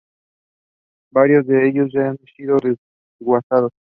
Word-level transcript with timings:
Varios 1.13 1.45
de 1.45 1.69
ellos 1.69 1.91
ya 1.93 2.09
han 2.09 2.17
sido 2.35 2.57
desguazados. 2.57 3.71